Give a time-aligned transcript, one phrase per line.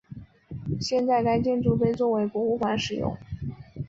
[0.79, 3.15] 现在该建筑被作为博物馆使用。